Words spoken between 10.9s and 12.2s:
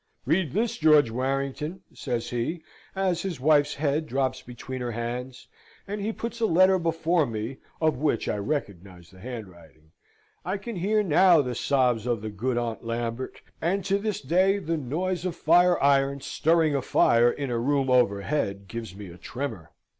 now the sobs